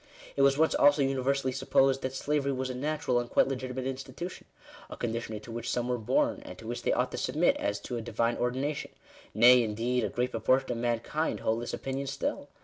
It 0.35 0.41
was 0.41 0.57
once 0.57 0.73
also 0.73 1.03
universally 1.03 1.51
supposed 1.53 2.01
that 2.01 2.15
slavery 2.15 2.53
was 2.53 2.71
a 2.71 2.73
natural 2.73 3.19
and 3.19 3.29
quite 3.29 3.47
legitimate 3.47 3.85
institution— 3.85 4.47
a 4.89 4.97
con 4.97 5.13
dition 5.13 5.35
into 5.35 5.51
which 5.51 5.69
some 5.69 5.87
were 5.87 5.99
born, 5.99 6.41
and 6.43 6.57
to 6.57 6.65
which 6.65 6.81
they 6.81 6.91
ought 6.91 7.11
to 7.11 7.19
submit 7.19 7.55
as 7.57 7.79
to 7.81 7.97
a 7.97 8.01
Divine 8.01 8.37
ordination; 8.37 8.89
nay, 9.35 9.61
indeed, 9.61 10.03
a 10.03 10.09
great 10.09 10.31
proportion 10.31 10.71
of 10.71 10.77
mankind 10.79 11.41
hold 11.41 11.61
this 11.61 11.71
opinion 11.71 12.07
still. 12.07 12.49